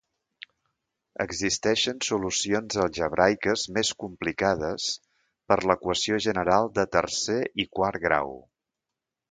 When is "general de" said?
6.29-6.89